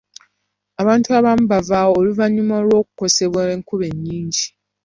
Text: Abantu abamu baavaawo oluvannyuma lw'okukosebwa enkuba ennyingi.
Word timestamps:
Abantu 0.81 1.07
abamu 1.17 1.45
baavaawo 1.51 1.93
oluvannyuma 1.99 2.55
lw'okukosebwa 2.65 3.41
enkuba 3.55 3.83
ennyingi. 3.91 4.43